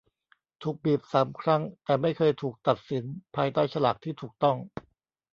[0.63, 3.03] ถูกบีบสามครั้ง แต่ไม่เคยถูกตัดสิน
[3.35, 4.57] ภายใต้ฉลากที่ถูกต้อง